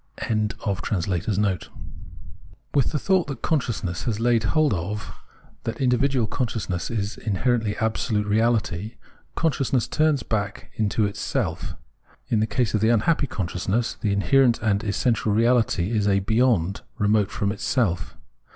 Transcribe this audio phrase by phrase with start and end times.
[0.19, 1.69] ]V REASON'S CERTAINTY AND REASON'S TRUTH
[2.73, 5.13] WITH the thought which consciousness has laid hold of,
[5.63, 8.95] that the individual consciousness is ta herently absolute reaHty,
[9.35, 11.75] consciousness turns back into itself.
[12.29, 16.81] In the case of the unhappy consciousness, the inherent and essential reality is a "beyond"
[16.97, 18.17] remote from itself.